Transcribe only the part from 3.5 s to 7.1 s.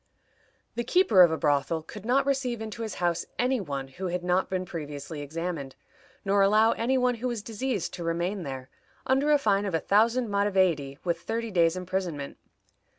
one who had not been previously examined, nor allow any